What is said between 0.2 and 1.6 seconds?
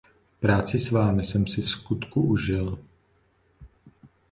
Práci s vámi jsem